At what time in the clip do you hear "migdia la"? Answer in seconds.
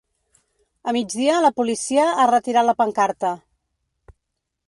0.95-1.51